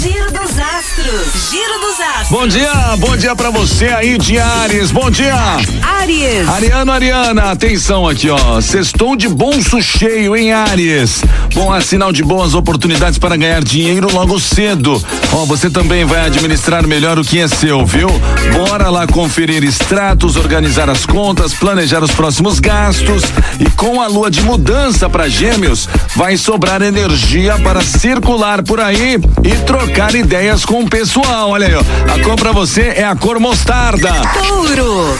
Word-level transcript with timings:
Giro 0.00 0.31
Astros. 0.82 1.48
Giro 1.48 1.80
dos 1.80 2.00
Astros. 2.00 2.28
Bom 2.28 2.48
dia, 2.48 2.96
bom 2.98 3.16
dia 3.16 3.36
pra 3.36 3.50
você 3.50 3.86
aí 3.86 4.18
de 4.18 4.36
Ares. 4.36 4.90
Bom 4.90 5.08
dia. 5.12 5.32
Aries. 5.80 6.48
Ariano, 6.48 6.90
Ariana, 6.90 7.52
atenção 7.52 8.08
aqui, 8.08 8.28
ó. 8.28 8.60
Sextou 8.60 9.14
de 9.14 9.28
bolso 9.28 9.80
cheio 9.80 10.36
em 10.36 10.52
Ares. 10.52 11.22
Bom, 11.54 11.72
é 11.72 11.80
sinal 11.80 12.12
de 12.12 12.24
boas 12.24 12.54
oportunidades 12.54 13.16
para 13.16 13.36
ganhar 13.36 13.62
dinheiro 13.62 14.12
logo 14.12 14.40
cedo. 14.40 15.00
Ó, 15.32 15.44
você 15.44 15.70
também 15.70 16.04
vai 16.04 16.26
administrar 16.26 16.84
melhor 16.84 17.16
o 17.16 17.24
que 17.24 17.38
é 17.38 17.46
seu, 17.46 17.86
viu? 17.86 18.08
Bora 18.52 18.90
lá 18.90 19.06
conferir 19.06 19.62
extratos, 19.62 20.34
organizar 20.34 20.90
as 20.90 21.06
contas, 21.06 21.54
planejar 21.54 22.02
os 22.02 22.10
próximos 22.10 22.58
gastos. 22.58 23.22
E 23.60 23.70
com 23.70 24.02
a 24.02 24.08
lua 24.08 24.28
de 24.28 24.42
mudança 24.42 25.08
para 25.08 25.28
Gêmeos, 25.28 25.88
vai 26.16 26.36
sobrar 26.36 26.82
energia 26.82 27.56
para 27.58 27.80
circular 27.82 28.64
por 28.64 28.80
aí 28.80 29.20
e 29.44 29.50
trocar 29.64 30.14
ideias 30.16 30.64
com 30.64 30.71
o 30.80 30.88
pessoal. 30.88 31.50
Olha 31.50 31.66
aí, 31.66 31.74
ó. 31.74 31.80
A 32.12 32.24
cor 32.24 32.36
pra 32.36 32.52
você 32.52 32.92
é 32.96 33.04
a 33.04 33.14
cor 33.14 33.38
mostarda. 33.38 34.10
Touro. 34.46 35.18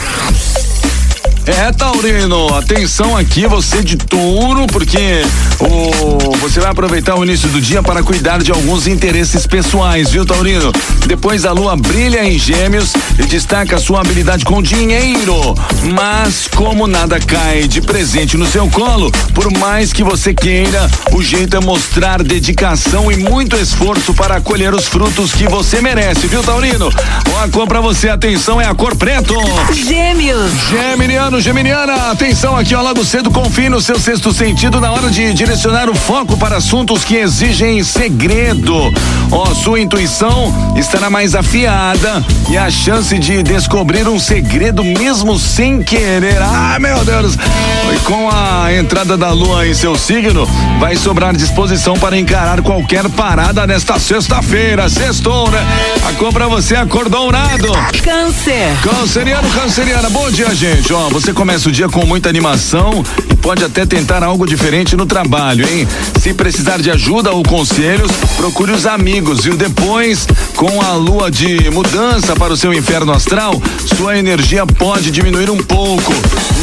É, 1.63 1.71
Taurino, 1.71 2.53
atenção 2.57 3.15
aqui, 3.15 3.47
você 3.47 3.81
de 3.81 3.95
touro, 3.95 4.67
porque 4.67 5.21
o, 5.61 6.35
você 6.39 6.59
vai 6.59 6.69
aproveitar 6.69 7.15
o 7.15 7.23
início 7.23 7.47
do 7.47 7.61
dia 7.61 7.81
para 7.81 8.03
cuidar 8.03 8.43
de 8.43 8.51
alguns 8.51 8.85
interesses 8.85 9.47
pessoais, 9.47 10.09
viu, 10.09 10.25
Taurino? 10.25 10.73
Depois 11.07 11.45
a 11.45 11.53
lua 11.53 11.77
brilha 11.77 12.25
em 12.25 12.37
gêmeos 12.37 12.91
e 13.17 13.23
destaca 13.23 13.77
sua 13.77 14.01
habilidade 14.01 14.43
com 14.43 14.61
dinheiro. 14.61 15.55
Mas 15.93 16.49
como 16.53 16.85
nada 16.85 17.17
cai 17.17 17.65
de 17.65 17.79
presente 17.79 18.35
no 18.35 18.45
seu 18.45 18.69
colo, 18.69 19.09
por 19.33 19.49
mais 19.57 19.93
que 19.93 20.03
você 20.03 20.33
queira, 20.33 20.91
o 21.13 21.23
jeito 21.23 21.55
é 21.55 21.61
mostrar 21.61 22.21
dedicação 22.21 23.09
e 23.09 23.15
muito 23.15 23.55
esforço 23.55 24.13
para 24.13 24.41
colher 24.41 24.73
os 24.73 24.87
frutos 24.87 25.31
que 25.31 25.47
você 25.47 25.79
merece, 25.79 26.27
viu, 26.27 26.43
Taurino? 26.43 26.91
Ó, 27.31 27.41
a 27.41 27.47
cor 27.47 27.69
pra 27.69 27.79
você, 27.79 28.09
atenção, 28.09 28.59
é 28.59 28.65
a 28.65 28.75
cor 28.75 28.97
preto. 28.97 29.33
Gêmeos. 29.71 30.51
Geminiano, 30.69 31.39
Geminiana, 31.53 32.09
atenção 32.09 32.57
aqui, 32.57 32.73
ó, 32.73 32.81
logo 32.81 33.05
cedo, 33.05 33.29
confie 33.29 33.69
no 33.69 33.79
seu 33.79 33.99
sexto 33.99 34.33
sentido 34.33 34.81
na 34.81 34.91
hora 34.91 35.11
de 35.11 35.35
direcionar 35.35 35.87
o 35.87 35.93
foco 35.93 36.35
para 36.35 36.57
assuntos 36.57 37.03
que 37.03 37.15
exigem 37.15 37.83
segredo. 37.83 38.91
Ó, 39.31 39.53
sua 39.53 39.79
intuição 39.79 40.73
estará 40.75 41.11
mais 41.11 41.35
afiada 41.35 42.25
e 42.49 42.57
a 42.57 42.71
chance 42.71 43.19
de 43.19 43.43
descobrir 43.43 44.07
um 44.07 44.19
segredo 44.19 44.83
mesmo 44.83 45.37
sem 45.37 45.83
querer. 45.83 46.41
Ah, 46.41 46.77
meu 46.79 47.05
Deus! 47.05 47.35
E 47.35 47.99
com 47.99 48.27
a 48.31 48.73
entrada 48.73 49.15
da 49.15 49.31
lua 49.31 49.67
em 49.67 49.75
seu 49.75 49.95
signo, 49.95 50.47
vai 50.79 50.95
sobrar 50.95 51.35
disposição 51.35 51.93
para 51.93 52.17
encarar 52.17 52.61
qualquer 52.63 53.07
parada 53.09 53.67
nesta 53.67 53.99
sexta-feira. 53.99 54.89
Sextou, 54.89 55.51
né? 55.51 55.63
A 56.07 56.13
cor 56.13 56.33
pra 56.33 56.47
você 56.47 56.75
a 56.75 56.85
cor 56.87 57.09
dourado. 57.09 57.71
Câncer. 58.03 58.75
Canceriano, 58.81 59.49
canceriana, 59.51 60.09
bom 60.09 60.31
dia, 60.31 60.53
gente. 60.55 60.91
Ó, 60.91 61.09
você 61.09 61.32
começa 61.33 61.67
o 61.67 61.71
dia 61.71 61.89
com 61.89 62.05
muita 62.05 62.29
animação 62.29 63.03
e 63.29 63.35
pode 63.35 63.63
até 63.63 63.85
tentar 63.85 64.23
algo 64.23 64.45
diferente 64.45 64.95
no 64.95 65.05
trabalho, 65.05 65.67
hein? 65.67 65.87
Se 66.21 66.33
precisar 66.33 66.81
de 66.81 66.91
ajuda 66.91 67.31
ou 67.31 67.43
conselhos, 67.43 68.11
procure 68.37 68.71
os 68.71 68.85
amigos, 68.85 69.43
viu? 69.43 69.57
Depois, 69.57 70.27
com 70.55 70.81
a 70.81 70.93
lua 70.93 71.31
de 71.31 71.69
mudança 71.71 72.35
para 72.35 72.53
o 72.53 72.57
seu 72.57 72.73
inferno 72.73 73.11
astral, 73.11 73.61
sua 73.97 74.17
energia 74.17 74.65
pode 74.65 75.11
diminuir 75.11 75.49
um 75.49 75.57
pouco. 75.57 76.13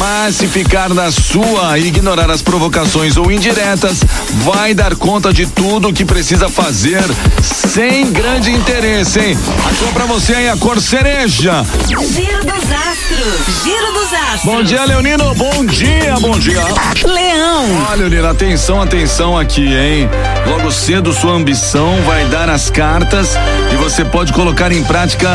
Mas 0.01 0.37
se 0.37 0.47
ficar 0.47 0.89
na 0.89 1.11
sua 1.11 1.77
e 1.77 1.85
ignorar 1.85 2.31
as 2.31 2.41
provocações 2.41 3.17
ou 3.17 3.31
indiretas, 3.31 3.99
vai 4.43 4.73
dar 4.73 4.95
conta 4.95 5.31
de 5.31 5.45
tudo 5.45 5.89
o 5.89 5.93
que 5.93 6.03
precisa 6.03 6.49
fazer 6.49 7.03
sem 7.43 8.11
grande 8.11 8.49
interesse, 8.51 9.19
hein? 9.19 9.37
A 9.63 9.75
cor 9.75 9.93
pra 9.93 10.05
você 10.05 10.33
aí, 10.33 10.49
a 10.49 10.57
cor 10.57 10.81
cereja. 10.81 11.63
Giro 11.87 12.43
dos 12.43 12.63
Astros. 12.63 13.63
Giro 13.63 13.93
dos 13.93 14.11
Astros. 14.11 14.43
Bom 14.43 14.63
dia, 14.63 14.83
Leonino. 14.85 15.35
Bom 15.35 15.65
dia, 15.65 16.15
bom 16.19 16.39
dia. 16.39 16.63
Leão. 17.05 17.85
Olha, 17.91 17.97
Leonino, 17.97 18.27
atenção, 18.27 18.81
atenção 18.81 19.37
aqui, 19.37 19.71
hein? 19.71 20.09
Logo 20.47 20.71
cedo 20.71 21.13
sua 21.13 21.33
ambição 21.33 22.01
vai 22.07 22.25
dar 22.25 22.49
as 22.49 22.71
cartas 22.71 23.37
e 23.71 23.75
você 23.75 24.03
pode 24.03 24.33
colocar 24.33 24.71
em 24.71 24.83
prática 24.83 25.29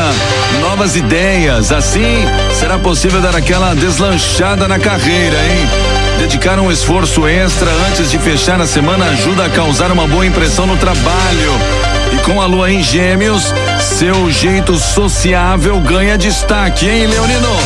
novas 0.60 0.97
ideias. 0.97 1.71
Assim, 1.71 2.25
será 2.59 2.81
possível 2.81 3.21
dar 3.21 3.37
aquela 3.37 3.72
deslanchada 3.75 4.56
na 4.56 4.78
carreira, 4.78 5.37
hein? 5.37 5.69
Dedicar 6.19 6.59
um 6.59 6.72
esforço 6.72 7.27
extra 7.27 7.71
antes 7.89 8.11
de 8.11 8.19
fechar 8.19 8.59
a 8.59 8.67
semana 8.67 9.05
ajuda 9.11 9.44
a 9.44 9.50
causar 9.50 9.93
uma 9.93 10.06
boa 10.06 10.27
impressão 10.27 10.67
no 10.67 10.77
trabalho. 10.78 11.53
E 12.15 12.17
com 12.25 12.41
a 12.41 12.47
lua 12.47 12.72
em 12.72 12.83
gêmeos, 12.83 13.53
seu 13.78 14.31
jeito 14.31 14.77
sociável 14.77 15.78
ganha 15.81 16.17
destaque, 16.17 16.89
hein, 16.89 17.06
Leonino? 17.06 17.56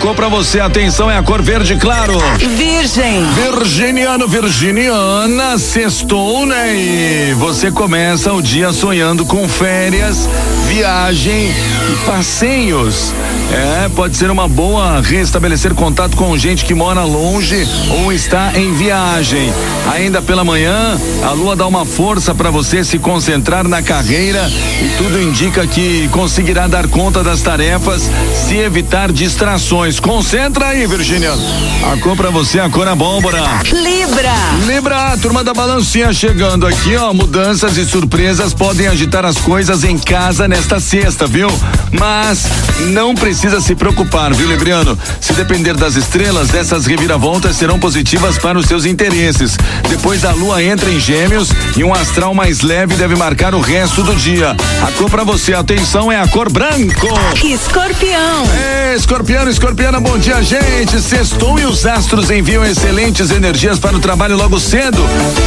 Ó, 0.00 0.02
a 0.02 0.02
cor 0.02 0.14
pra 0.14 0.28
você, 0.28 0.58
atenção, 0.60 1.10
é 1.10 1.18
a 1.18 1.22
cor 1.22 1.42
verde 1.42 1.76
claro. 1.76 2.14
Virgem. 2.56 3.22
Virginiano, 3.34 4.26
Virginiana, 4.26 5.58
sextou, 5.58 6.46
né? 6.46 6.74
E 6.74 7.34
você 7.34 7.70
começa 7.70 8.32
o 8.32 8.40
dia 8.40 8.72
sonhando 8.72 9.26
com 9.26 9.46
férias, 9.46 10.26
viagem 10.66 11.50
e 11.50 12.06
passeios. 12.06 13.12
É, 13.52 13.88
pode 13.90 14.16
ser 14.16 14.30
uma 14.30 14.48
boa 14.48 15.00
restabelecer 15.00 15.74
contato 15.74 16.16
com 16.16 16.38
gente 16.38 16.64
que 16.64 16.72
mora 16.72 17.02
longe 17.02 17.66
ou 17.90 18.12
está 18.12 18.52
em 18.54 18.72
viagem. 18.74 19.52
Ainda 19.92 20.22
pela 20.22 20.44
manhã, 20.44 20.98
a 21.22 21.32
lua 21.32 21.56
dá 21.56 21.66
uma 21.66 21.84
força 21.84 22.34
para 22.34 22.50
você 22.50 22.84
se 22.84 22.98
concentrar 22.98 23.66
na 23.66 23.82
carreira 23.82 24.48
e 24.80 24.88
tudo 24.96 25.20
indica 25.20 25.66
que 25.66 26.08
conseguirá 26.08 26.68
dar 26.68 26.86
conta 26.86 27.24
das 27.24 27.42
tarefas 27.42 28.08
se 28.32 28.56
evitar 28.56 29.12
distrações. 29.12 29.89
Concentra 29.98 30.68
aí, 30.68 30.86
Virginiano. 30.86 31.42
A 31.90 31.96
cor 31.96 32.16
pra 32.16 32.30
você, 32.30 32.60
a 32.60 32.68
cor 32.68 32.86
abóbora. 32.86 33.42
Libra. 33.72 34.34
Libra, 34.66 35.12
a 35.12 35.16
turma 35.16 35.42
da 35.42 35.54
balancinha 35.54 36.12
chegando 36.12 36.66
aqui, 36.66 36.94
ó. 36.96 37.12
Mudanças 37.12 37.76
e 37.76 37.84
surpresas 37.84 38.52
podem 38.52 38.86
agitar 38.86 39.24
as 39.24 39.38
coisas 39.38 39.82
em 39.82 39.98
casa 39.98 40.46
nesta 40.46 40.78
sexta, 40.78 41.26
viu? 41.26 41.48
Mas 41.92 42.44
não 42.88 43.14
precisa 43.14 43.60
se 43.60 43.74
preocupar, 43.74 44.32
viu, 44.34 44.48
Libriano? 44.48 44.98
Se 45.20 45.32
depender 45.32 45.74
das 45.74 45.96
estrelas, 45.96 46.54
essas 46.54 46.86
reviravoltas 46.86 47.56
serão 47.56 47.78
positivas 47.78 48.38
para 48.38 48.58
os 48.58 48.66
seus 48.66 48.84
interesses. 48.84 49.56
Depois 49.88 50.24
a 50.24 50.32
lua 50.32 50.62
entra 50.62 50.90
em 50.90 51.00
gêmeos 51.00 51.48
e 51.76 51.82
um 51.82 51.94
astral 51.94 52.34
mais 52.34 52.60
leve 52.60 52.94
deve 52.94 53.16
marcar 53.16 53.54
o 53.54 53.60
resto 53.60 54.02
do 54.02 54.14
dia. 54.14 54.56
A 54.82 54.92
cor 54.92 55.10
pra 55.10 55.24
você, 55.24 55.54
atenção, 55.54 56.12
é 56.12 56.20
a 56.20 56.28
cor 56.28 56.50
branco. 56.50 57.08
Escorpião. 57.42 58.44
É, 58.54 58.94
escorpiano, 58.94 59.50
escorpiana, 59.80 60.00
bom 60.00 60.18
dia, 60.18 60.42
gente. 60.42 61.00
Sextou 61.00 61.58
e 61.58 61.64
os 61.64 61.86
astros 61.86 62.30
enviam 62.30 62.64
excelentes 62.64 63.30
energias 63.30 63.78
para 63.78 63.96
o 63.96 64.00
trabalho 64.00 64.36
logo 64.36 64.60
cedo. 64.60 65.02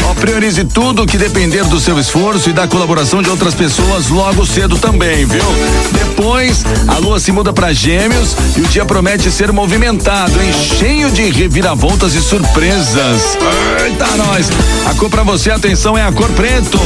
Ó, 0.05 0.13
priorize 0.16 0.63
tudo 0.66 1.05
que 1.05 1.17
depender 1.17 1.63
do 1.66 1.79
seu 1.79 1.99
esforço 1.99 2.49
e 2.49 2.53
da 2.53 2.67
colaboração 2.67 3.21
de 3.21 3.29
outras 3.29 3.53
pessoas 3.53 4.09
logo 4.09 4.45
cedo 4.45 4.77
também, 4.77 5.25
viu? 5.25 5.44
Depois, 5.91 6.66
a 6.88 6.97
lua 6.97 7.19
se 7.19 7.31
muda 7.31 7.53
para 7.53 7.71
gêmeos 7.73 8.35
e 8.57 8.61
o 8.61 8.67
dia 8.67 8.85
promete 8.85 9.29
ser 9.29 9.51
movimentado, 9.51 10.41
hein? 10.41 10.51
Cheio 10.51 11.11
de 11.11 11.29
reviravoltas 11.29 12.15
e 12.15 12.21
surpresas. 12.21 13.38
Eita, 13.83 14.07
nós! 14.17 14.50
A 14.89 14.95
cor 14.95 15.09
pra 15.09 15.21
você, 15.23 15.51
atenção, 15.51 15.95
é 15.95 16.03
a 16.03 16.11
cor 16.11 16.29
preto. 16.31 16.79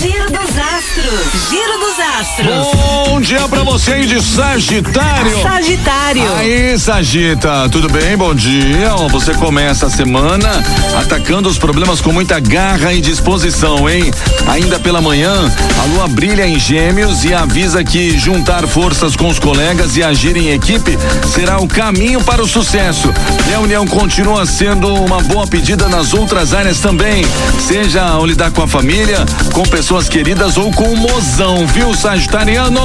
Giro 0.00 0.30
Astros. 0.84 1.48
Giro 1.48 1.78
dos 1.78 1.98
Astros. 1.98 3.08
Bom 3.08 3.20
dia 3.20 3.48
pra 3.48 3.62
você 3.62 4.00
de 4.00 4.22
Sagitário. 4.22 5.42
Sagitário. 5.42 6.34
Aí, 6.36 6.78
Sagita, 6.78 7.68
tudo 7.70 7.88
bem? 7.88 8.14
Bom 8.18 8.34
dia. 8.34 8.94
Você 9.10 9.32
começa 9.32 9.86
a 9.86 9.90
semana 9.90 10.50
atacando 11.00 11.48
os 11.48 11.56
problemas 11.56 12.02
com 12.02 12.12
muita 12.12 12.38
garra 12.38 12.92
e 12.92 13.00
disposição, 13.00 13.88
hein? 13.88 14.10
Ainda 14.46 14.78
pela 14.78 15.00
manhã, 15.00 15.32
a 15.80 15.84
lua 15.86 16.06
brilha 16.06 16.46
em 16.46 16.58
gêmeos 16.58 17.24
e 17.24 17.32
avisa 17.32 17.82
que 17.82 18.18
juntar 18.18 18.66
forças 18.66 19.16
com 19.16 19.28
os 19.28 19.38
colegas 19.38 19.96
e 19.96 20.02
agir 20.02 20.36
em 20.36 20.50
equipe 20.50 20.98
será 21.32 21.60
o 21.60 21.66
caminho 21.66 22.22
para 22.22 22.42
o 22.42 22.46
sucesso. 22.46 23.08
E 23.48 23.54
a 23.54 23.60
união 23.60 23.86
continua 23.86 24.44
sendo 24.44 24.92
uma 24.94 25.22
boa 25.22 25.46
pedida 25.46 25.88
nas 25.88 26.12
outras 26.12 26.52
áreas 26.52 26.78
também, 26.78 27.24
seja 27.66 28.02
ao 28.02 28.26
lidar 28.26 28.50
com 28.50 28.62
a 28.62 28.68
família, 28.68 29.24
com 29.52 29.62
pessoas 29.62 30.10
queridas 30.10 30.58
ou 30.58 30.73
com 30.74 30.92
o 30.92 30.96
mozão, 30.96 31.66
viu, 31.66 31.94
Sagitariano? 31.94 32.80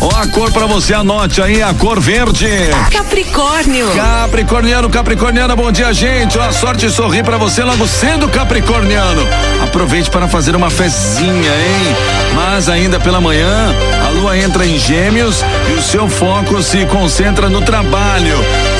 Ó, 0.00 0.16
a 0.16 0.26
cor 0.28 0.50
pra 0.52 0.66
você, 0.66 0.94
anote 0.94 1.42
aí, 1.42 1.62
a 1.62 1.74
cor 1.74 2.00
verde. 2.00 2.48
Capricórnio. 2.90 3.90
Capricorniano, 3.94 4.88
Capricorniana, 4.88 5.54
bom 5.54 5.70
dia, 5.70 5.92
gente. 5.92 6.38
Ó, 6.38 6.42
a 6.42 6.52
sorte 6.52 6.88
sorri 6.90 7.22
pra 7.22 7.36
você 7.36 7.62
logo 7.62 7.86
sendo 7.86 8.28
Capricorniano. 8.28 9.22
Aproveite 9.62 10.10
para 10.10 10.26
fazer 10.28 10.56
uma 10.56 10.70
fezinha, 10.70 11.30
hein? 11.30 12.25
Mas 12.36 12.68
ainda 12.68 13.00
pela 13.00 13.18
manhã, 13.18 13.74
a 14.06 14.10
lua 14.10 14.36
entra 14.36 14.66
em 14.66 14.78
gêmeos 14.78 15.42
e 15.70 15.72
o 15.72 15.82
seu 15.82 16.06
foco 16.06 16.62
se 16.62 16.84
concentra 16.84 17.48
no 17.48 17.62
trabalho. 17.62 18.36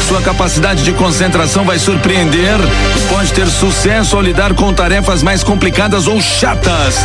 Sua 0.06 0.20
capacidade 0.20 0.84
de 0.84 0.92
concentração 0.92 1.64
vai 1.64 1.78
surpreender 1.78 2.58
e 2.96 3.00
pode 3.12 3.32
ter 3.32 3.46
sucesso 3.46 4.14
ao 4.14 4.22
lidar 4.22 4.52
com 4.52 4.72
tarefas 4.74 5.22
mais 5.22 5.42
complicadas 5.42 6.06
ou 6.06 6.20
chatas. 6.20 6.98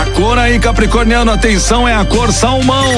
A 0.00 0.06
cor 0.16 0.38
aí, 0.38 0.58
Capricorniano, 0.58 1.30
atenção, 1.30 1.86
é 1.86 1.94
a 1.94 2.04
cor 2.06 2.32
salmão. 2.32 2.88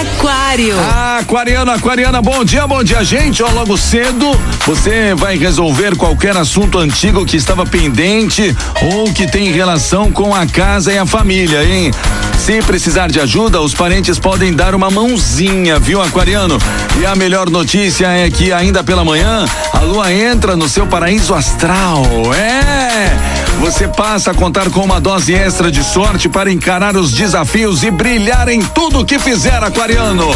Aquário. 0.00 0.76
Aquariano, 1.18 1.72
Aquariana, 1.72 2.22
bom 2.22 2.44
dia, 2.44 2.64
bom 2.66 2.82
dia, 2.84 3.02
gente. 3.04 3.42
Ó, 3.42 3.50
logo 3.50 3.76
cedo 3.76 4.30
você 4.64 5.14
vai 5.16 5.36
resolver 5.36 5.96
qualquer 5.96 6.36
assunto 6.36 6.78
antigo 6.78 7.26
que 7.26 7.36
estava 7.36 7.66
pendente 7.66 8.56
ou 8.94 9.12
que 9.12 9.26
tem 9.26 9.50
relação 9.50 10.12
com 10.12 10.32
a 10.32 10.46
casa 10.46 10.92
e 10.92 10.98
a 10.98 11.04
família, 11.04 11.64
hein? 11.64 11.90
Se 12.38 12.51
precisar 12.60 13.08
de 13.08 13.20
ajuda, 13.20 13.60
os 13.60 13.72
parentes 13.72 14.18
podem 14.18 14.52
dar 14.52 14.74
uma 14.74 14.90
mãozinha, 14.90 15.78
viu, 15.78 16.02
Aquariano? 16.02 16.58
E 17.00 17.06
a 17.06 17.14
melhor 17.14 17.48
notícia 17.48 18.08
é 18.08 18.28
que 18.28 18.52
ainda 18.52 18.82
pela 18.82 19.04
manhã 19.04 19.46
a 19.72 19.78
lua 19.78 20.12
entra 20.12 20.56
no 20.56 20.68
seu 20.68 20.86
paraíso 20.86 21.32
astral. 21.32 22.04
É! 22.34 23.32
Você 23.60 23.86
passa 23.86 24.32
a 24.32 24.34
contar 24.34 24.68
com 24.70 24.80
uma 24.80 25.00
dose 25.00 25.32
extra 25.32 25.70
de 25.70 25.84
sorte 25.84 26.28
para 26.28 26.50
encarar 26.50 26.96
os 26.96 27.12
desafios 27.12 27.84
e 27.84 27.90
brilhar 27.92 28.48
em 28.48 28.60
tudo 28.60 29.04
que 29.04 29.20
fizer, 29.20 29.62
Aquariano. 29.62 30.28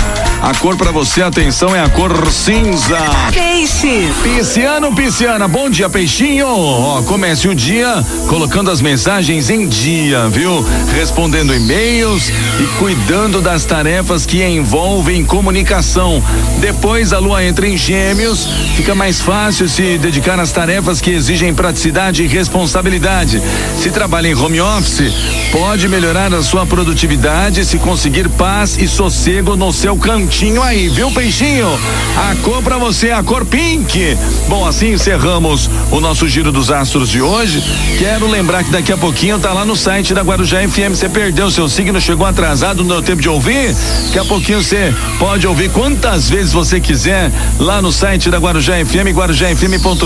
A 0.46 0.54
cor 0.54 0.76
para 0.76 0.92
você, 0.92 1.22
atenção, 1.22 1.74
é 1.74 1.80
a 1.80 1.88
cor 1.88 2.30
cinza. 2.30 2.96
Peixes. 3.32 4.14
Pisciano, 4.22 4.94
Pisciana, 4.94 5.48
bom 5.48 5.68
dia, 5.68 5.90
peixinho. 5.90 6.46
Ó, 6.46 7.02
comece 7.02 7.48
o 7.48 7.54
dia 7.54 8.06
colocando 8.28 8.70
as 8.70 8.80
mensagens 8.80 9.50
em 9.50 9.66
dia, 9.66 10.28
viu? 10.28 10.64
Respondendo 10.94 11.52
e-mails 11.52 12.28
e 12.60 12.78
cuidando 12.78 13.40
das 13.40 13.64
tarefas 13.64 14.24
que 14.24 14.40
envolvem 14.44 15.24
comunicação. 15.24 16.22
Depois 16.60 17.12
a 17.12 17.18
lua 17.18 17.42
entra 17.42 17.66
em 17.66 17.76
gêmeos, 17.76 18.46
fica 18.76 18.94
mais 18.94 19.20
fácil 19.20 19.68
se 19.68 19.98
dedicar 19.98 20.38
às 20.38 20.52
tarefas 20.52 21.00
que 21.00 21.10
exigem 21.10 21.52
praticidade 21.52 22.22
e 22.22 22.28
responsabilidade. 22.28 23.42
Se 23.80 23.90
trabalha 23.90 24.28
em 24.28 24.34
home 24.36 24.60
office, 24.60 25.12
pode 25.50 25.88
melhorar 25.88 26.32
a 26.32 26.40
sua 26.40 26.64
produtividade 26.64 27.64
se 27.64 27.78
conseguir 27.78 28.28
paz 28.28 28.78
e 28.78 28.86
sossego 28.86 29.56
no 29.56 29.72
seu 29.72 29.96
cantinho 29.96 30.35
aí, 30.62 30.90
viu, 30.90 31.10
peixinho? 31.12 31.66
A 32.14 32.34
cor 32.42 32.62
pra 32.62 32.76
você 32.76 33.08
é 33.08 33.14
a 33.14 33.22
cor 33.22 33.46
pink. 33.46 34.18
Bom, 34.48 34.66
assim 34.66 34.92
encerramos 34.92 35.70
o 35.90 35.98
nosso 35.98 36.28
giro 36.28 36.52
dos 36.52 36.70
astros 36.70 37.08
de 37.08 37.22
hoje. 37.22 37.62
Quero 37.98 38.28
lembrar 38.28 38.62
que 38.62 38.70
daqui 38.70 38.92
a 38.92 38.98
pouquinho 38.98 39.38
tá 39.38 39.54
lá 39.54 39.64
no 39.64 39.74
site 39.74 40.12
da 40.12 40.20
Guarujá 40.20 40.58
FM. 40.68 40.90
Você 40.90 41.08
perdeu 41.08 41.50
seu 41.50 41.70
signo, 41.70 41.98
chegou 42.00 42.26
atrasado, 42.26 42.84
não 42.84 42.96
deu 42.96 43.02
tempo 43.02 43.22
de 43.22 43.30
ouvir? 43.30 43.74
Daqui 44.06 44.18
a 44.18 44.24
pouquinho 44.26 44.62
você 44.62 44.94
pode 45.18 45.46
ouvir 45.46 45.70
quantas 45.70 46.28
vezes 46.28 46.52
você 46.52 46.80
quiser 46.80 47.32
lá 47.58 47.80
no 47.80 47.90
site 47.90 48.28
da 48.28 48.36
Guarujá 48.36 48.74
FM, 48.84 49.16
guarujafm.com.br, 49.16 50.04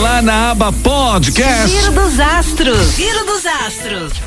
lá 0.00 0.20
na 0.20 0.50
aba 0.50 0.72
podcast. 0.72 1.68
Giro 1.68 1.92
dos 1.92 2.18
astros. 2.18 2.96
Giro 2.96 3.24
dos 3.26 3.46
astros. 3.46 4.22